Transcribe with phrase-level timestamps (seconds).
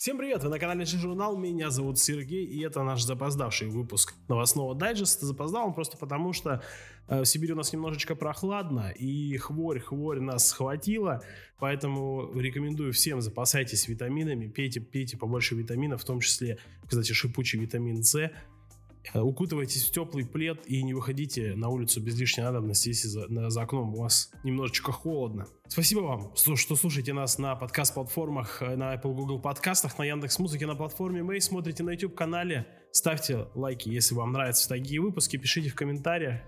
[0.00, 4.74] Всем привет, вы на канале Журнал, меня зовут Сергей, и это наш запоздавший выпуск новостного
[4.74, 5.26] дайджеста.
[5.26, 6.62] Запоздал он просто потому, что
[7.06, 11.22] э, в Сибири у нас немножечко прохладно, и хворь, хворь нас схватила,
[11.58, 16.56] поэтому рекомендую всем запасайтесь витаминами, пейте, пейте побольше витаминов, в том числе,
[16.86, 18.30] кстати, шипучий витамин С,
[19.14, 23.62] укутывайтесь в теплый плед и не выходите на улицу без лишней надобности, если за, за
[23.62, 25.46] окном у вас немножечко холодно.
[25.68, 30.66] Спасибо вам, что слушаете нас на подкаст-платформах, э, на Apple Google подкастах, на Яндекс Музыке,
[30.66, 35.70] на платформе Мэй, смотрите на YouTube канале, ставьте лайки, если вам нравятся такие выпуски, пишите
[35.70, 36.42] в комментариях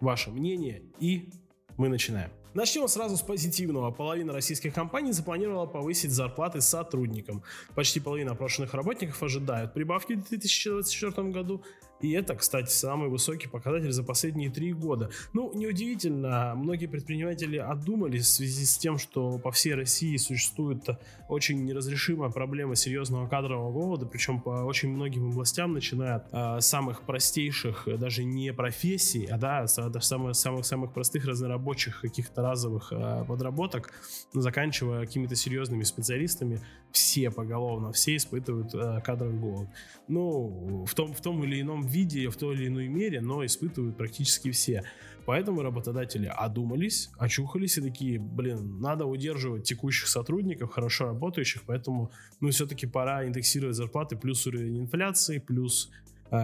[0.00, 1.30] ваше мнение и
[1.76, 2.30] мы начинаем.
[2.56, 3.90] Начнем сразу с позитивного.
[3.90, 7.42] Половина российских компаний запланировала повысить зарплаты сотрудникам.
[7.74, 11.62] Почти половина опрошенных работников ожидают прибавки в 2024 году,
[12.00, 15.10] и это, кстати, самый высокий показатель за последние три года.
[15.32, 20.88] Ну, неудивительно, многие предприниматели одумались в связи с тем, что по всей России существует
[21.28, 27.02] очень неразрешимая проблема серьезного кадрового голода, причем по очень многим областям, начиная от э, самых
[27.02, 33.24] простейших, даже не профессий, а да, даже самых, самых, самых простых разнорабочих каких-то разовых э,
[33.26, 33.92] подработок,
[34.32, 36.60] заканчивая какими-то серьезными специалистами,
[36.92, 39.68] все поголовно, все испытывают э, кадровый голод.
[40.08, 43.96] Ну, в том, в том или ином виде, в той или иной мере, но испытывают
[43.96, 44.82] практически все.
[45.26, 52.50] Поэтому работодатели одумались, очухались и такие, блин, надо удерживать текущих сотрудников, хорошо работающих, поэтому, ну,
[52.50, 55.90] все-таки пора индексировать зарплаты, плюс уровень инфляции, плюс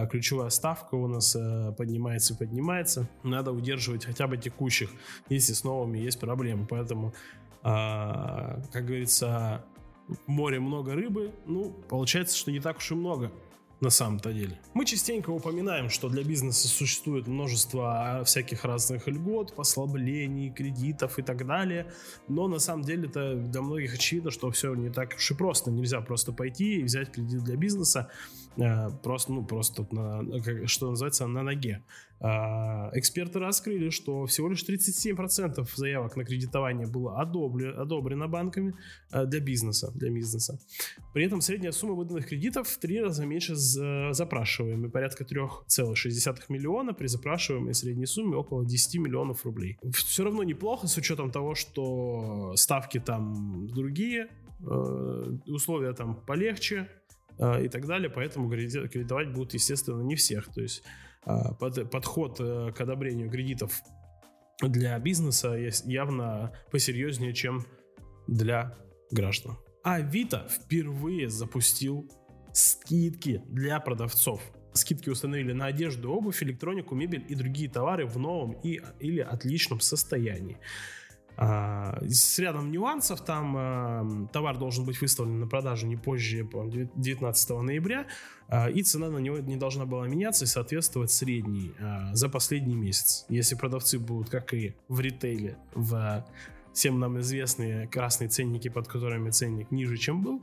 [0.09, 3.07] ключевая ставка у нас э, поднимается и поднимается.
[3.23, 4.89] Надо удерживать хотя бы текущих,
[5.29, 6.65] если с новыми есть проблемы.
[6.69, 7.13] Поэтому,
[7.63, 9.63] э, как говорится,
[10.27, 13.31] море много рыбы, ну, получается, что не так уж и много
[13.83, 14.59] на самом-то деле.
[14.73, 21.45] Мы частенько упоминаем, что для бизнеса существует множество всяких разных льгот, послаблений, кредитов и так
[21.45, 21.91] далее,
[22.29, 25.69] но на самом деле это для многих очевидно, что все не так уж и просто.
[25.69, 28.09] Нельзя просто пойти и взять кредит для бизнеса
[29.03, 31.83] просто, ну, просто на, что называется, на ноге.
[32.25, 38.75] А, эксперты раскрыли, что всего лишь 37% заявок на кредитование было одобрено, одобрено банками
[39.11, 40.57] э, для бизнеса, для бизнеса.
[41.13, 47.07] При этом средняя сумма выданных кредитов в три раза меньше запрашиваемой, порядка 3,6 миллиона, при
[47.07, 49.77] запрашиваемой средней сумме около 10 миллионов рублей.
[49.91, 54.29] Все равно неплохо с учетом того, что ставки там другие,
[54.61, 57.02] э, условия там полегче, э,
[57.39, 60.53] и так далее, поэтому кредитовать будут, естественно, не всех.
[60.53, 60.83] То есть
[61.25, 63.81] а, под, подход э, к одобрению кредитов
[64.61, 65.55] для бизнеса
[65.85, 67.65] явно посерьезнее, чем
[68.27, 68.77] для
[69.11, 69.57] граждан.
[69.83, 72.09] А Авито впервые запустил
[72.53, 74.41] скидки для продавцов.
[74.73, 79.79] Скидки установили на одежду, обувь, электронику, мебель и другие товары в новом и, или отличном
[79.81, 80.57] состоянии.
[81.35, 86.47] А, с рядом нюансов, там а, товар должен быть выставлен на продажу не позже
[86.95, 88.05] 19 ноября,
[88.47, 91.73] а, и цена на него не должна была меняться и соответствовать средней
[92.13, 93.25] за последний месяц.
[93.29, 96.25] Если продавцы будут, как и в ритейле, в
[96.73, 100.41] всем нам известные красные ценники, под которыми ценник ниже, чем был,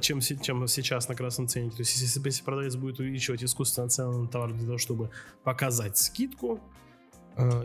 [0.00, 1.76] чем, чем сейчас на красном ценнике.
[1.76, 5.10] То есть, если, если продавец будет увеличивать искусственно цену на товар для того, чтобы
[5.44, 6.60] показать скидку,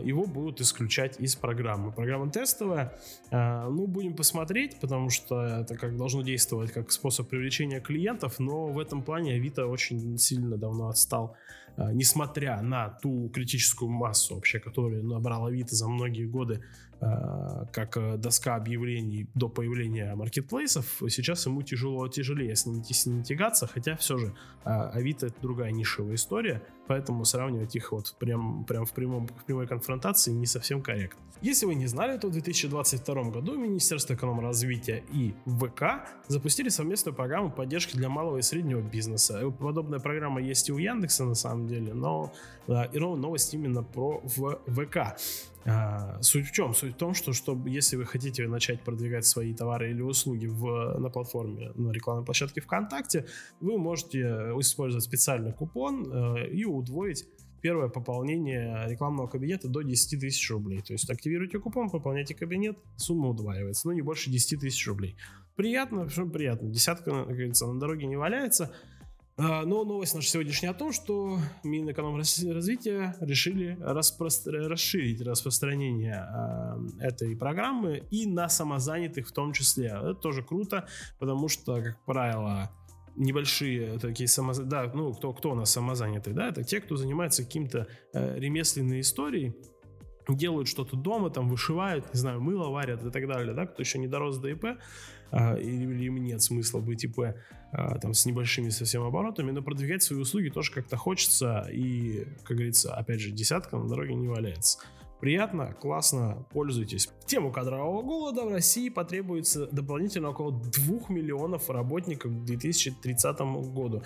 [0.02, 1.92] его будут исключать из программы.
[1.92, 2.98] Программа тестовая.
[3.30, 8.66] Э, ну, будем посмотреть, потому что это как должно действовать как способ привлечения клиентов, но
[8.66, 11.36] в этом плане Авито очень сильно давно отстал.
[11.76, 16.62] Э, несмотря на ту критическую массу вообще, которую набрал Авито за многие годы,
[17.72, 24.18] как доска объявлений до появления маркетплейсов, сейчас ему тяжело, тяжелее с ними, с хотя все
[24.18, 29.44] же Авито это другая нишевая история, поэтому сравнивать их вот прям, прям в, прямом, в
[29.44, 31.20] прямой конфронтации не совсем корректно.
[31.42, 37.50] Если вы не знали, то в 2022 году Министерство эконом-развития и ВК запустили совместную программу
[37.50, 39.50] поддержки для малого и среднего бизнеса.
[39.50, 42.32] Подобная программа есть и у Яндекса на самом деле, но
[42.68, 45.16] да, и новость именно про ВК.
[45.64, 46.74] А, суть в чем?
[46.74, 50.98] Суть в том, что чтобы, если вы хотите начать продвигать свои товары или услуги в,
[50.98, 53.26] на платформе, на рекламной площадке ВКонтакте,
[53.60, 54.20] вы можете
[54.58, 57.26] использовать специальный купон э, и удвоить
[57.62, 60.82] первое пополнение рекламного кабинета до 10 тысяч рублей.
[60.82, 65.16] То есть активируйте купон, пополняйте кабинет, сумма удваивается, но не больше 10 тысяч рублей.
[65.56, 66.68] Приятно, что приятно.
[66.68, 68.74] Десятка, как говорится, на дороге не валяется.
[69.38, 74.52] А, но новость наша сегодняшняя о том, что Минэкономразвития решили распростр...
[74.68, 76.26] расширить распространение
[77.00, 79.86] э, этой программы и на самозанятых в том числе.
[79.86, 80.86] Это тоже круто,
[81.18, 82.70] потому что, как правило,
[83.16, 87.44] небольшие такие самозанятые, да, ну, кто, кто у нас самозанятый, да, это те, кто занимается
[87.44, 89.54] каким-то э, ремесленной историей,
[90.28, 93.98] делают что-то дома, там вышивают, не знаю, мыло варят и так далее, да, кто еще
[93.98, 94.78] не дорос до ИП,
[95.30, 97.34] а, или им нет смысла быть ИП
[97.72, 102.56] а, там с небольшими совсем оборотами, но продвигать свои услуги тоже как-то хочется, и, как
[102.56, 104.78] говорится, опять же, десятка на дороге не валяется.
[105.22, 107.06] Приятно, классно, пользуйтесь.
[107.06, 113.38] В тему кадрового голода в России потребуется дополнительно около 2 миллионов работников к 2030
[113.72, 114.02] году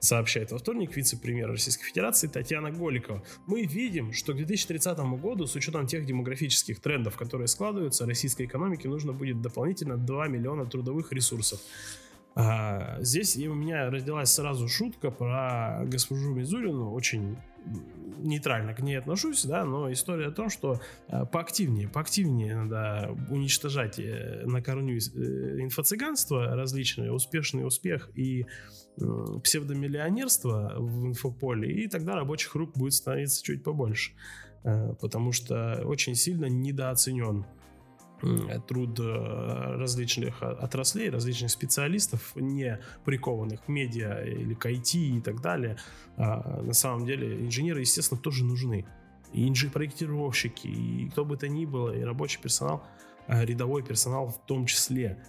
[0.00, 3.22] сообщает во вторник вице-премьер Российской Федерации Татьяна Голикова.
[3.46, 8.88] Мы видим, что к 2030 году, с учетом тех демографических трендов, которые складываются, российской экономике
[8.88, 11.60] нужно будет дополнительно 2 миллиона трудовых ресурсов.
[12.34, 17.36] А, здесь у меня родилась сразу шутка про госпожу Мизулину, очень
[18.20, 23.98] нейтрально к ней отношусь, да, но история о том, что э, поактивнее, поактивнее надо уничтожать
[23.98, 28.46] э, на корню э, инфо-цыганство различные, успешный успех и
[29.44, 34.10] псевдомиллионерство в инфополе, и тогда рабочих рук будет становиться чуть побольше,
[34.64, 37.46] потому что очень сильно недооценен
[38.66, 45.76] труд различных отраслей, различных специалистов, не прикованных к медиа или к IT и так далее.
[46.16, 48.86] А, на самом деле инженеры, естественно, тоже нужны.
[49.32, 52.82] И инжи-проектировщики, и кто бы то ни было, и рабочий персонал,
[53.26, 55.22] а, рядовой персонал в том числе.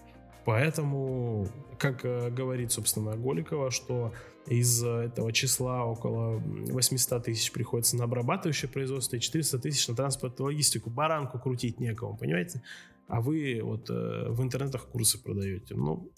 [0.49, 1.47] Поэтому,
[1.77, 4.13] как э, говорит, собственно, Голикова, что
[4.47, 10.39] из этого числа около 800 тысяч приходится на обрабатывающее производство и 400 тысяч на транспорт
[10.39, 10.89] и логистику.
[10.89, 12.63] Баранку крутить некому, понимаете?
[13.07, 15.75] А вы вот э, в интернетах курсы продаете.
[15.75, 16.11] Ну,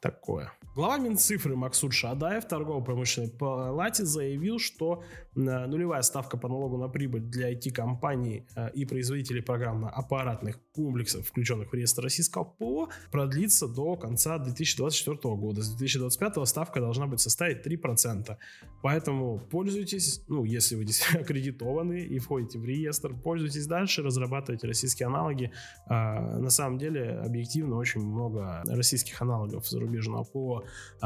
[0.00, 0.52] такое.
[0.76, 7.22] Глава Минцифры Максут Шадаев торгово-промышленной палате заявил, что э, нулевая ставка по налогу на прибыль
[7.22, 14.38] для IT-компаний э, и производителей программно-аппаратных комплексов, включенных в реестр российского ПО, продлится до конца
[14.38, 15.62] 2024 года.
[15.62, 18.36] С 2025 ставка должна быть составить 3%.
[18.82, 25.06] Поэтому пользуйтесь, ну, если вы действительно аккредитованы и входите в реестр, пользуйтесь дальше, разрабатывайте российские
[25.06, 25.50] аналоги.
[25.86, 30.64] А, на самом деле, объективно, очень много российских аналогов зарубежного ПО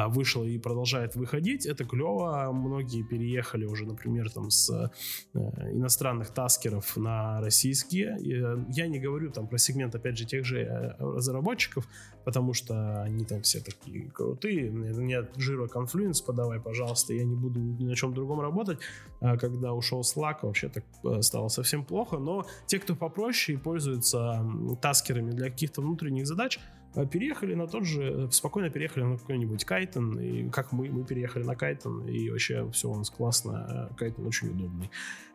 [0.09, 1.67] вышло и продолжает выходить.
[1.67, 2.51] Это клево.
[2.53, 5.39] Многие переехали уже, например, там с э,
[5.73, 8.17] иностранных таскеров на российские.
[8.19, 11.87] Э, я не говорю там про сегмент, опять же, тех же э, разработчиков,
[12.25, 14.71] потому что они там все такие крутые.
[14.71, 18.79] Нет жира Confluence, подавай, пожалуйста, я не буду ни на чем другом работать.
[19.21, 20.85] А когда ушел Slack, вообще так
[21.23, 22.19] стало совсем плохо.
[22.19, 24.45] Но те, кто попроще и пользуются
[24.81, 26.59] таскерами для каких-то внутренних задач,
[27.05, 31.55] переехали на тот же, спокойно переехали на какой-нибудь Кайтон, и как мы, мы переехали на
[31.55, 34.91] Кайтон, и вообще все у нас классно, Кайтон очень удобный.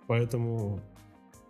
[0.07, 0.81] Поэтому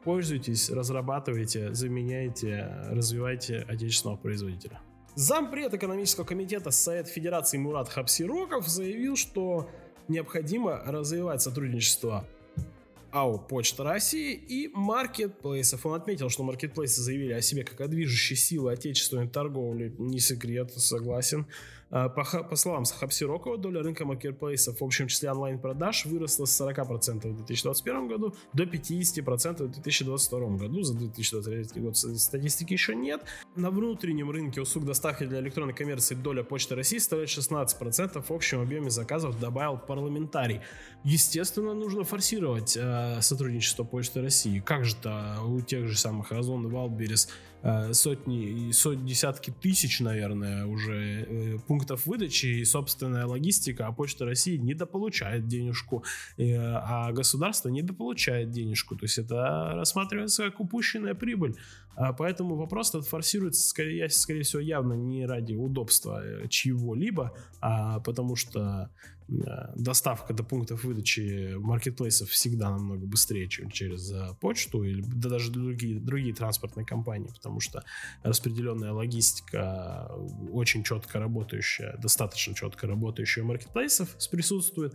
[0.04, 4.82] пользуйтесь, разрабатывайте, заменяйте, развивайте отечественного производителя.
[5.16, 9.70] Зампред экономического комитета Совет Федерации Мурат Хапсироков заявил, что
[10.08, 12.26] необходимо развивать сотрудничество
[13.12, 15.86] АО «Почта России» и маркетплейсов.
[15.86, 19.94] Он отметил, что маркетплейсы заявили о себе как о движущей силы отечественной торговли.
[19.98, 21.46] Не секрет, согласен.
[21.92, 27.28] А, по, по словам Хапсирокова, доля рынка маркетплейсов в общем числе онлайн-продаж выросла с 40%
[27.28, 30.84] в 2021 году до 50% в 2022 году.
[30.84, 33.24] За 2023 год статистики еще нет.
[33.56, 38.62] На внутреннем рынке услуг доставки для электронной коммерции доля Почты России составляет 16% в общем
[38.62, 40.62] объеме заказов, добавил парламентарий.
[41.04, 44.60] Естественно, нужно форсировать э, сотрудничество Почты России.
[44.60, 47.51] Как же-то у тех же самых Озон и Вайлдберриз Э,
[47.94, 54.58] сотни, сотни, десятки тысяч, наверное, уже э, пунктов выдачи и собственная логистика, а Почта России
[54.58, 56.04] недополучает денежку,
[56.38, 58.96] э, а государство недополучает денежку.
[58.96, 61.56] То есть это рассматривается как упущенная прибыль.
[61.96, 68.36] А поэтому вопрос этот форсируется, скорее, скорее всего, явно не ради удобства чьего-либо, а потому
[68.36, 68.90] что
[69.32, 75.30] Э, доставка до пунктов выдачи маркетплейсов всегда намного быстрее, чем через э, почту или да,
[75.30, 77.84] даже другие, другие транспортные компании, потому что
[78.24, 80.10] распределенная логистика
[80.52, 84.94] очень четко работающая, достаточно четко работающая маркетплейсов присутствует.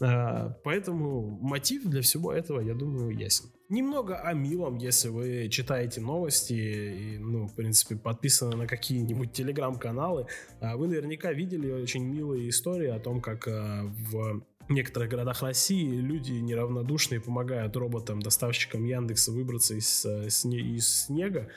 [0.00, 3.50] Э, поэтому мотив для всего этого, я думаю, ясен.
[3.68, 10.26] Немного о милом, если вы читаете новости и, ну, в принципе, подписаны на какие-нибудь телеграм-каналы,
[10.60, 15.96] а вы наверняка видели очень милые истории о том, как э, в некоторых городах России
[15.96, 21.48] люди неравнодушные помогают роботам-доставщикам Яндекса выбраться из, э, из снега.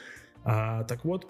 [0.43, 1.27] А, так вот,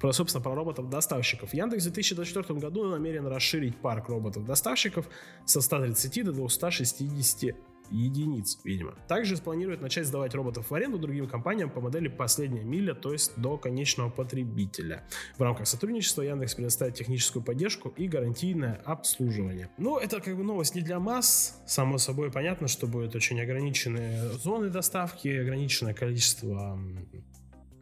[0.00, 1.54] про, собственно, про роботов-доставщиков.
[1.54, 5.08] Яндекс в 2024 году намерен расширить парк роботов-доставщиков
[5.46, 7.54] со 130 до 260
[7.92, 8.94] единиц, видимо.
[9.08, 13.32] Также планирует начать сдавать роботов в аренду другим компаниям по модели «последняя миля», то есть
[13.36, 15.04] до конечного потребителя.
[15.38, 19.70] В рамках сотрудничества Яндекс предоставит техническую поддержку и гарантийное обслуживание.
[19.78, 21.60] Ну, это как бы новость не для масс.
[21.66, 26.78] Само собой понятно, что будет очень ограниченные зоны доставки, ограниченное количество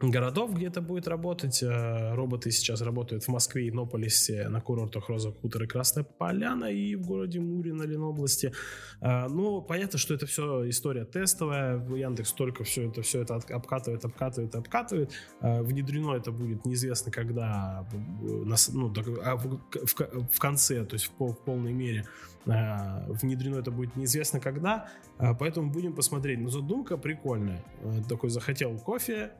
[0.09, 1.61] городов, где это будет работать.
[1.61, 6.95] Э, роботы сейчас работают в Москве, Иннополисе, на курортах Роза Хутор и Красная Поляна и
[6.95, 8.51] в городе Мури на Ленобласти.
[9.01, 11.77] Э, ну, понятно, что это все история тестовая.
[11.77, 15.11] Яндекс только все это, все это обкатывает, обкатывает, обкатывает.
[15.41, 17.87] Э, внедрено это будет неизвестно когда,
[18.21, 18.93] ну,
[19.23, 22.05] а в конце, то есть в польной мере
[22.43, 24.89] внедрено это будет неизвестно когда,
[25.39, 26.39] поэтому будем посмотреть.
[26.39, 27.63] Но задумка прикольная.
[28.09, 29.33] Такой захотел кофе,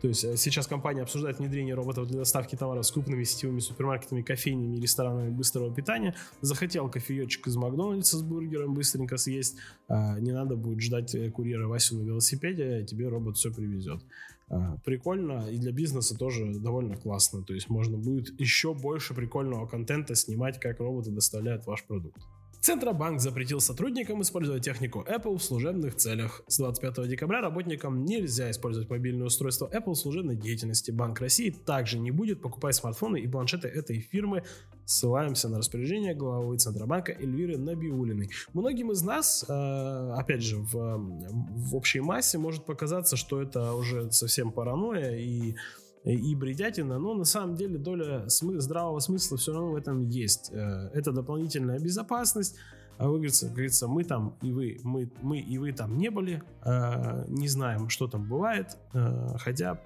[0.00, 4.22] то есть э, сейчас компания обсуждает внедрение роботов для доставки товаров с крупными сетевыми супермаркетами,
[4.22, 6.14] кофейнями и ресторанами быстрого питания.
[6.40, 9.56] Захотел кофеечек из Макдональдса с бургером быстренько съесть.
[9.88, 14.02] А, не надо будет ждать э, курьера Васю на велосипеде, тебе робот все привезет.
[14.48, 17.42] А, прикольно и для бизнеса тоже довольно классно.
[17.42, 22.22] То есть можно будет еще больше прикольного контента снимать, как роботы доставляют ваш продукт.
[22.60, 26.42] Центробанк запретил сотрудникам использовать технику Apple в служебных целях.
[26.46, 30.90] С 25 декабря работникам нельзя использовать мобильное устройство Apple в служебной деятельности.
[30.90, 34.42] Банк России также не будет покупать смартфоны и планшеты этой фирмы.
[34.84, 38.28] Ссылаемся на распоряжение главы Центробанка Эльвиры Набиулиной.
[38.52, 44.10] Многим из нас, э, опять же, в, в общей массе может показаться, что это уже
[44.12, 45.54] совсем паранойя и
[46.04, 50.50] и бредятина, но на самом деле доля смы- здравого смысла все равно в этом есть.
[50.52, 52.56] Э, это дополнительная безопасность.
[52.96, 56.42] А вы, говорится, говорится, мы там и вы, мы, мы и вы там не были,
[56.64, 59.80] э, не знаем, что там бывает, э, хотя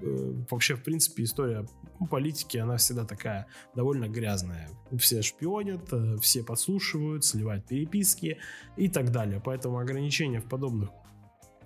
[0.50, 1.66] вообще, в принципе, история
[2.10, 4.68] политики, она всегда такая довольно грязная.
[4.98, 5.92] Все шпионят,
[6.22, 8.38] все подслушивают, сливают переписки
[8.76, 9.40] и так далее.
[9.44, 10.90] Поэтому ограничения в подобных,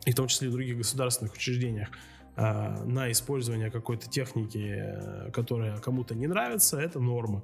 [0.04, 1.88] и в том числе и в других государственных учреждениях,
[2.38, 4.94] а, на использование какой-то техники,
[5.32, 7.42] которая кому-то не нравится, это норма.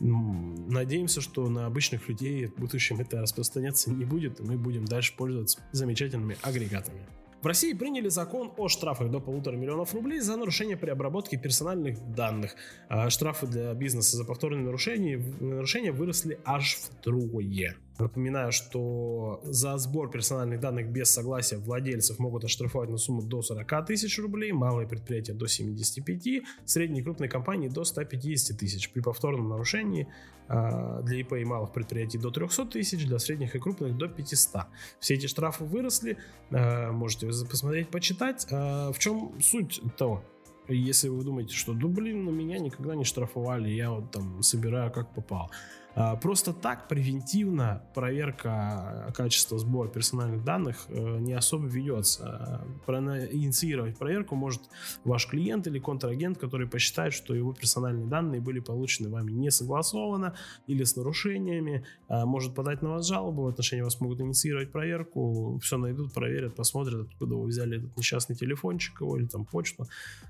[0.00, 5.14] Надеемся, что на обычных людей в будущем это распространяться не будет, и мы будем дальше
[5.16, 7.06] пользоваться замечательными агрегатами.
[7.42, 11.98] В России приняли закон о штрафах до полутора миллионов рублей за нарушение при обработке персональных
[12.14, 12.54] данных.
[12.88, 17.76] А штрафы для бизнеса за повторные нарушения, нарушения выросли аж втрое.
[17.98, 23.86] Напоминаю, что за сбор персональных данных без согласия владельцев могут оштрафовать на сумму до 40
[23.86, 28.90] тысяч рублей, малые предприятия до 75, средние и крупные компании до 150 тысяч.
[28.90, 30.08] При повторном нарушении
[30.48, 34.66] а, для ИП и малых предприятий до 300 тысяч, для средних и крупных до 500.
[34.98, 36.16] Все эти штрафы выросли,
[36.50, 38.46] а, можете посмотреть, почитать.
[38.50, 40.24] А, в чем суть того?
[40.68, 44.92] Если вы думаете, что, ну блин, на меня никогда не штрафовали, я вот там собираю
[44.92, 45.50] как попал.
[45.94, 52.64] А, просто так превентивно проверка качества сбора персональных данных э, не особо ведется.
[52.86, 54.62] Инициировать проверку может
[55.04, 60.34] ваш клиент или контрагент, который посчитает, что его персональные данные были получены вами не согласованно
[60.66, 65.58] или с нарушениями, а, может подать на вас жалобу, в отношении вас могут инициировать проверку,
[65.62, 69.86] все найдут, проверят, посмотрят, откуда вы взяли этот несчастный телефончик его или там почту,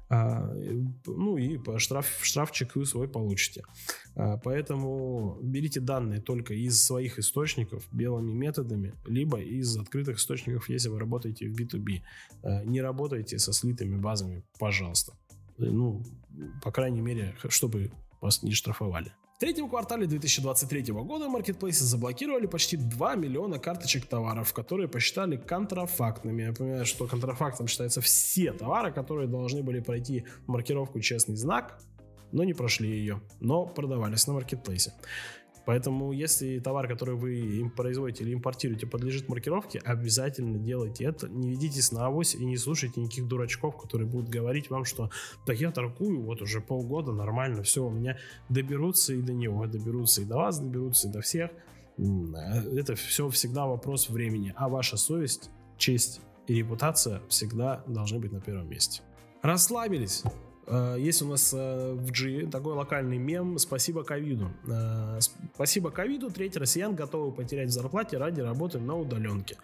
[0.09, 0.53] а,
[1.07, 3.63] ну и штраф, штрафчик вы свой получите.
[4.15, 10.99] Поэтому берите данные только из своих источников белыми методами, либо из открытых источников, если вы
[10.99, 12.01] работаете в B2B.
[12.43, 15.13] Э, не работайте со слитыми базами, пожалуйста.
[15.59, 16.03] Э, ну,
[16.63, 17.91] по крайней мере, чтобы
[18.21, 19.13] вас не штрафовали.
[19.37, 26.43] В третьем квартале 2023 года маркетплейсы заблокировали почти 2 миллиона карточек товаров, которые посчитали контрафактными.
[26.43, 31.81] Я напоминаю, что контрафактом считаются все товары, которые должны были пройти маркировку «Честный знак»,
[32.31, 34.95] но не прошли ее, но продавались на маркетплейсе.
[35.65, 41.29] Поэтому, если товар, который вы им производите или импортируете, подлежит маркировке, обязательно делайте это.
[41.29, 45.11] Не ведитесь на авось и не слушайте никаких дурачков, которые будут говорить вам, что
[45.47, 50.23] так я торгую вот уже полгода, нормально, все, у меня доберутся и до него, доберутся
[50.23, 51.51] и до вас, доберутся и до всех.
[51.99, 54.53] Это все всегда вопрос времени.
[54.57, 59.03] А ваша совесть, честь и репутация всегда должны быть на первом месте.
[59.43, 60.25] Расслабились.
[60.73, 64.51] Э, есть у нас э, в G такой локальный мем «Спасибо ковиду».
[64.67, 65.19] Э,
[65.55, 69.59] спасибо ковиду, треть россиян готовы потерять в зарплате ради работы на удаленке.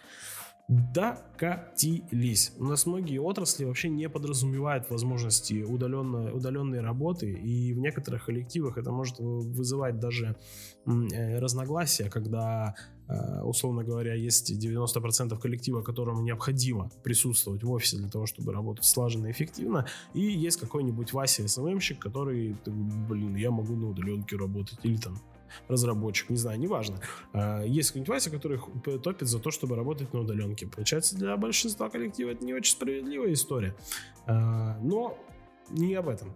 [0.69, 2.53] Докатились.
[2.59, 8.77] У нас многие отрасли вообще не подразумевают возможности удаленной, удаленной работы, и в некоторых коллективах
[8.77, 10.37] это может вызывать даже
[10.85, 12.75] разногласия, когда
[13.09, 18.85] Э, условно говоря, есть 90% коллектива, которому необходимо присутствовать в офисе для того, чтобы работать
[18.85, 24.79] слаженно и эффективно, и есть какой-нибудь Вася СММщик, который, блин, я могу на удаленке работать,
[24.83, 25.19] или там
[25.69, 27.01] разработчик, не знаю, неважно.
[27.33, 28.59] А, есть Вася, который
[29.03, 30.67] топит за то, чтобы работать на удаленке.
[30.67, 33.75] Получается, для большинства коллектива это не очень справедливая история.
[34.27, 35.19] А, но
[35.71, 36.35] не об этом.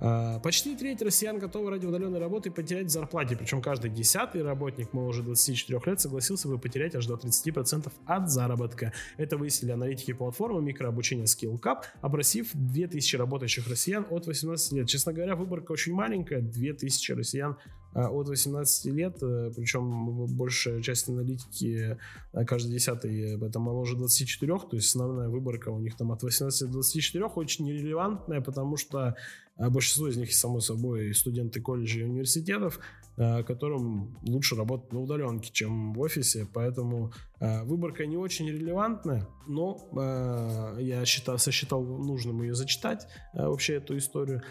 [0.00, 5.22] А, почти треть россиян готовы ради удаленной работы потерять зарплате, причем каждый десятый работник моложе
[5.22, 8.92] 24 лет согласился бы потерять аж до 30% от заработка.
[9.16, 14.88] Это выяснили аналитики платформы микрообучения SkillCap, опросив 2000 работающих россиян от 18 лет.
[14.88, 17.56] Честно говоря, выборка очень маленькая, 2000 россиян
[17.94, 21.98] от 18 лет, э, причем большая часть аналитики,
[22.32, 26.66] э, каждый десятый, это моложе 24, то есть основная выборка у них там от 18
[26.66, 29.14] до 24 очень нерелевантная, потому что
[29.56, 32.80] а большинство из них, само собой, студенты колледжей и университетов,
[33.13, 39.28] а, которым лучше работать на удаленке, чем в офисе, поэтому а, выборка не очень релевантная,
[39.46, 44.42] но я считал, сосчитал нужным ее зачитать, вообще эту историю,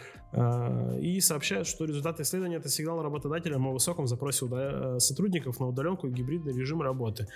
[1.00, 4.48] и сообщают, что результаты исследования это сигнал работодателям о высоком запросе
[5.00, 7.28] сотрудников на удаленку и гибридный режим работы.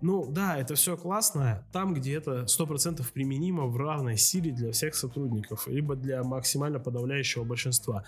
[0.00, 4.94] Ну да, это все классно там, где это 100% применимо в равной силе для всех
[4.94, 8.04] сотрудников, либо для максимально подавляющего большинства.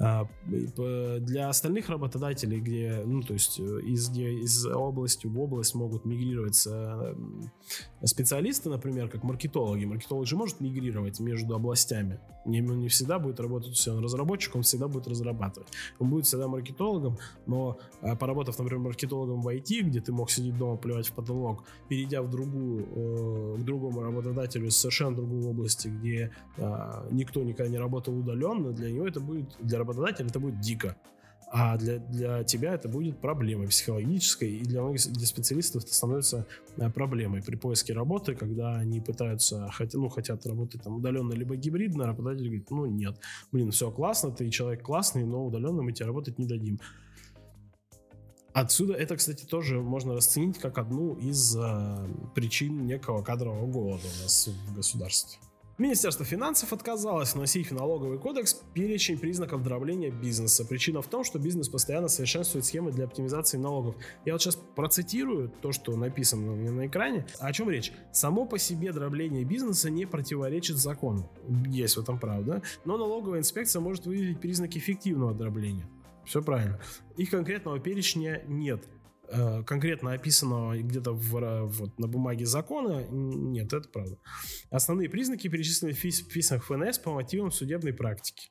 [0.00, 6.04] А, для остальных работодателей, где, ну, то есть э, из, из области в область могут
[6.04, 7.14] мигрировать э,
[8.04, 9.86] специалисты, например, как маркетологи.
[9.86, 12.20] Маркетолог же может мигрировать между областями.
[12.44, 15.68] Не, он не всегда будет работать все он разработчик, он всегда будет разрабатывать.
[15.98, 20.56] Он будет всегда маркетологом, но э, поработав, например, маркетологом в IT, где ты мог сидеть
[20.56, 26.32] дома, плевать в потолок, перейдя в другую, к другому работодателю из совершенно другой области, где
[27.10, 30.96] никто никогда не работал удаленно, для него это будет, для работодателя это будет дико.
[31.50, 36.46] А для, для тебя это будет проблемой психологической, и для многих для специалистов это становится
[36.76, 41.56] э, проблемой при поиске работы, когда они пытаются, хот, ну, хотят работать там удаленно либо
[41.56, 43.18] гибридно, работодатель говорит, ну нет,
[43.50, 46.80] блин, все классно, ты человек классный, но удаленно мы тебе работать не дадим.
[48.52, 54.22] Отсюда это, кстати, тоже можно расценить как одну из э, причин некого кадрового голода у
[54.22, 55.38] нас в государстве.
[55.78, 60.64] Министерство финансов отказалось вносить в налоговый кодекс перечень признаков дробления бизнеса.
[60.64, 63.94] Причина в том, что бизнес постоянно совершенствует схемы для оптимизации налогов.
[64.24, 67.28] Я вот сейчас процитирую то, что написано у меня на экране.
[67.38, 67.92] О чем речь?
[68.12, 71.30] Само по себе дробление бизнеса не противоречит закону.
[71.68, 72.60] Есть в этом правда.
[72.84, 75.88] Но налоговая инспекция может выявить признаки фиктивного дробления.
[76.24, 76.80] Все правильно.
[77.16, 78.82] Их конкретного перечня нет.
[79.30, 84.16] Э, конкретно описанного где-то в, вот, на бумаге закона, нет, это правда.
[84.70, 88.50] Основные признаки перечислены в письмах ФНС по мотивам судебной практики.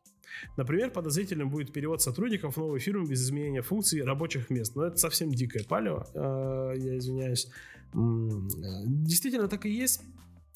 [0.56, 4.76] Например, подозрительным будет перевод сотрудников в новую без изменения функций рабочих мест.
[4.76, 7.48] Но это совсем дикое палево, э, я извиняюсь.
[7.48, 7.98] Э,
[8.86, 10.02] действительно так и есть.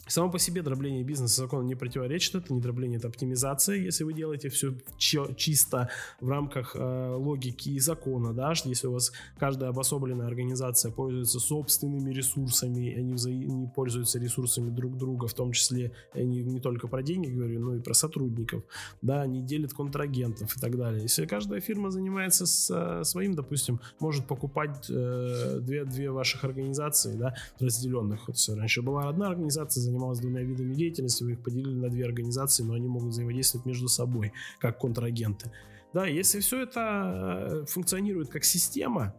[0.08, 4.14] Само по себе дробление бизнеса закону не противоречит, это не дробление, это оптимизация, если вы
[4.14, 10.28] делаете все чисто в рамках э, логики и закона, да, если у вас каждая обособленная
[10.28, 13.30] организация пользуется собственными ресурсами, они вза...
[13.30, 17.76] не пользуются ресурсами друг друга, в том числе не, не только про деньги говорю, но
[17.76, 18.64] и про сотрудников,
[19.02, 21.04] да, они делят контрагентов и так далее.
[21.04, 27.16] Если каждая фирма занимается с, э, своим, допустим, может покупать э, две, две ваших организации,
[27.16, 28.28] да, разделенных.
[28.28, 28.56] Вот все.
[28.56, 32.74] Раньше была одна организация, занималась двумя видами деятельности, вы их поделили на две организации, но
[32.74, 35.52] они могут взаимодействовать между собой, как контрагенты.
[35.94, 39.14] Да, если все это э, функционирует как система,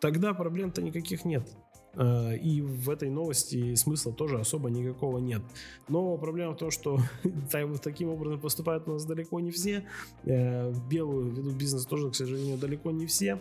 [0.00, 1.48] тогда проблем-то никаких нет.
[1.94, 5.42] Э, и в этой новости смысла тоже особо никакого нет.
[5.88, 7.00] Но проблема в том, что
[7.82, 9.84] таким образом поступают у нас далеко не все.
[10.24, 13.40] Э, белую ведут бизнес тоже, к сожалению, далеко не все.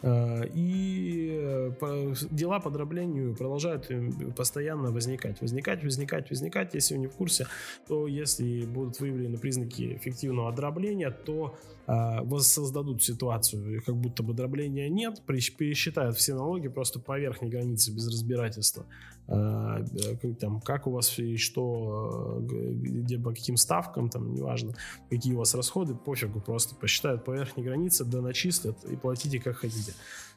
[0.00, 5.40] А, и э, дела по дроблению продолжают э, постоянно возникать.
[5.40, 6.74] Возникать, возникать, возникать.
[6.74, 7.46] Если вы не в курсе,
[7.88, 11.56] то если будут выявлены признаки эффективного дробления, то
[11.88, 18.06] воссоздадут ситуацию, как будто бы дробления нет, пересчитают все налоги просто по верхней границе без
[18.06, 18.84] разбирательства.
[19.26, 19.84] А,
[20.22, 24.74] э, там, как у вас и что, где по каким ставкам, там, неважно,
[25.10, 29.56] какие у вас расходы, пофигу, просто посчитают по верхней границе, да начислят и платите как
[29.56, 29.92] хотите.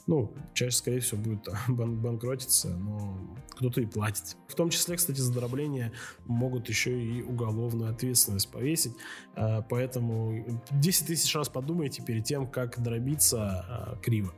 [0.08, 3.18] Ну, чаще, скорее всего, будет бан банкротиться, но
[3.52, 4.36] кто-то и платит.
[4.48, 5.92] В том числе, кстати, за дробление
[6.26, 8.94] могут еще и уголовную ответственность повесить.
[9.36, 14.34] А, поэтому 10 тысяч раз подумайте перед тем, как дробиться а, криво.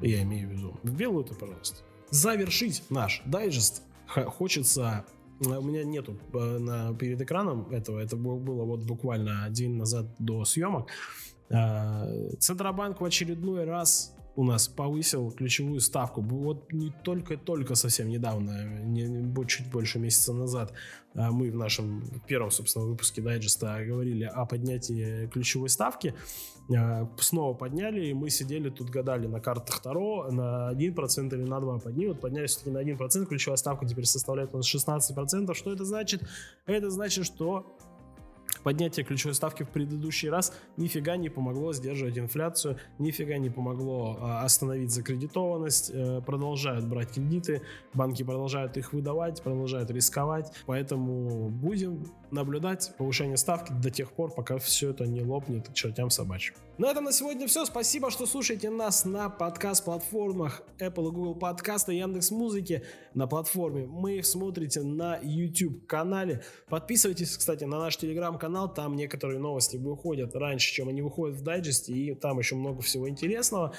[0.00, 0.76] Я имею в виду.
[0.82, 5.04] В белую-то, пожалуйста завершить наш дайджест хочется
[5.40, 10.88] у меня нету на, перед экраном этого, это было вот буквально день назад до съемок.
[11.48, 16.20] Центробанк в очередной раз у нас повысил ключевую ставку.
[16.20, 20.72] Вот не только-только совсем недавно, не, чуть больше месяца назад,
[21.14, 26.14] а мы в нашем первом, собственно, выпуске дайджеста говорили о поднятии ключевой ставки.
[26.76, 31.60] А, снова подняли, и мы сидели тут, гадали на картах Таро на 1% или на
[31.60, 32.06] 2 подни.
[32.06, 35.54] Вот поднялись все-таки на 1%, ключевая ставка теперь составляет у нас 16%.
[35.54, 36.22] Что это значит?
[36.66, 37.76] Это значит, что
[38.64, 44.42] Поднятие ключевой ставки в предыдущий раз нифига не помогло сдерживать инфляцию, нифига не помогло а,
[44.42, 47.60] остановить закредитованность, э, продолжают брать кредиты,
[47.92, 54.58] банки продолжают их выдавать, продолжают рисковать, поэтому будем наблюдать повышение ставки до тех пор, пока
[54.58, 56.54] все это не лопнет чертям собачьим.
[56.76, 57.64] На этом на сегодня все.
[57.66, 62.82] Спасибо, что слушаете нас на подкаст-платформах Apple и Google подкаста, Яндекс Музыки
[63.14, 63.86] на платформе.
[63.86, 66.42] Мы их смотрите на YouTube канале.
[66.68, 68.53] Подписывайтесь, кстати, на наш телеграм-канал.
[68.68, 71.92] Там некоторые новости выходят раньше, чем они выходят в дайджесте.
[71.92, 73.74] И там еще много всего интересного.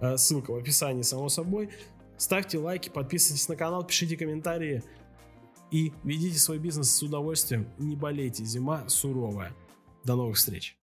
[0.00, 1.70] Э, ссылка в описании, само собой.
[2.16, 4.82] Ставьте лайки, подписывайтесь на канал, пишите комментарии
[5.70, 7.68] и ведите свой бизнес с удовольствием.
[7.78, 9.54] Не болейте, зима суровая.
[10.04, 10.76] До новых встреч!